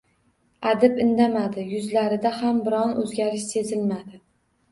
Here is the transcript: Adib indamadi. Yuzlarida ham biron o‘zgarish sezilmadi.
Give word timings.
Adib 0.69 0.95
indamadi. 1.03 1.65
Yuzlarida 1.75 2.31
ham 2.39 2.61
biron 2.69 2.97
o‘zgarish 3.03 3.45
sezilmadi. 3.53 4.19